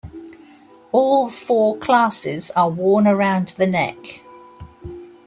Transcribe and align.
All 0.91 1.29
four 1.29 1.77
classes 1.77 2.49
are 2.55 2.71
worn 2.71 3.05
around 3.05 3.49
the 3.49 3.67
neck. 3.67 4.23